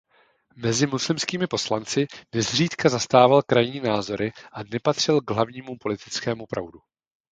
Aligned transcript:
Mezi 0.55 0.87
muslimskými 0.87 1.47
poslanci 1.47 2.07
nezřídka 2.35 2.89
zastával 2.89 3.41
krajní 3.41 3.79
názory 3.79 4.31
a 4.51 4.63
nepatřil 4.63 5.21
k 5.21 5.31
hlavnímu 5.31 5.77
politickému 5.79 6.45
proudu. 6.45 6.79